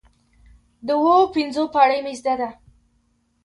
د 0.87 0.87
دوو 0.87 1.09
او 1.19 1.25
پنځو 1.35 1.63
پاړۍ 1.73 1.99
مې 2.05 2.13
زده 2.19 2.33
ده، 2.39 2.49